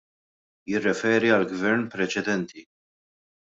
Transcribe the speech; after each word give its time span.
Jirreferi 0.71 1.31
għall-Gvern 1.37 1.87
preċedenti. 1.97 2.69